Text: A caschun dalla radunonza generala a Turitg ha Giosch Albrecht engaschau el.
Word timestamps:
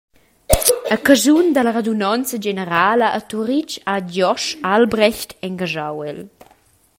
A 0.95 0.97
caschun 1.05 1.47
dalla 1.53 1.73
radunonza 1.75 2.37
generala 2.47 3.07
a 3.17 3.21
Turitg 3.29 3.71
ha 3.89 3.95
Giosch 4.13 4.49
Albrecht 4.73 5.29
engaschau 5.47 5.97
el. 6.09 6.19